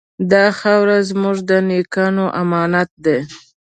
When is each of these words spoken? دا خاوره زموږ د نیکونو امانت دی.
دا 0.31 0.45
خاوره 0.59 0.97
زموږ 1.09 1.37
د 1.49 1.51
نیکونو 1.69 2.25
امانت 2.41 2.89
دی. 3.05 3.17